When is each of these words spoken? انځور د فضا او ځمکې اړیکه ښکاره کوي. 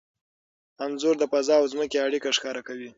انځور 0.83 1.15
د 1.19 1.23
فضا 1.31 1.55
او 1.59 1.65
ځمکې 1.73 1.97
اړیکه 2.05 2.29
ښکاره 2.37 2.61
کوي. 2.67 2.89